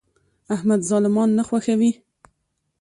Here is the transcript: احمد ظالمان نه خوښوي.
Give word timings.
احمد 0.55 0.81
ظالمان 0.89 1.29
نه 1.37 1.43
خوښوي. 1.47 1.91